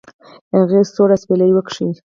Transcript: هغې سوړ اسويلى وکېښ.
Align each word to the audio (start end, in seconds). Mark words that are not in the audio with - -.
هغې 0.55 0.81
سوړ 0.93 1.09
اسويلى 1.15 1.47
وکېښ. 1.53 1.95